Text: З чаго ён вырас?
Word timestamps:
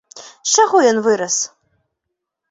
З 0.51 0.63
чаго 0.63 0.79
ён 0.91 0.97
вырас? 1.07 1.35